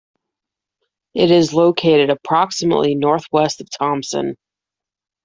It 1.13 1.29
is 1.29 1.53
located 1.53 2.09
approximately 2.09 2.95
northwest 2.95 3.61
of 3.61 3.69
Thompson. 3.69 4.35